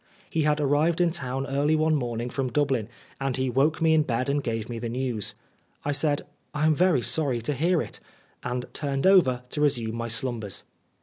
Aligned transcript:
He 0.31 0.41
had 0.41 0.59
arrived 0.59 0.99
in 0.99 1.11
town 1.11 1.45
early 1.45 1.75
one 1.75 1.93
morning 1.93 2.31
from 2.31 2.51
Dublin, 2.51 2.89
and 3.19 3.37
he 3.37 3.51
woke 3.51 3.83
me 3.83 3.93
in 3.93 4.01
bed 4.01 4.29
and 4.29 4.43
gave 4.43 4.67
me 4.67 4.79
the 4.79 4.89
news. 4.89 5.35
I 5.85 5.91
said," 5.91 6.23
I 6.55 6.65
am 6.65 6.73
very 6.73 7.03
sorry 7.03 7.39
to 7.43 7.53
hear 7.53 7.83
it," 7.83 7.99
and 8.41 8.65
turned 8.73 9.05
over 9.05 9.43
to 9.51 9.61
resume 9.61 9.95
my 9.95 10.07
slumbers. 10.07 10.63